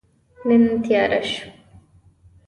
[0.47, 1.51] نن تیاره شوه